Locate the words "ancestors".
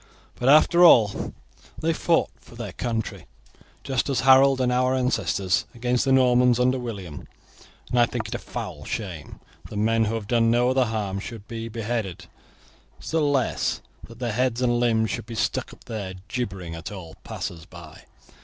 4.95-5.65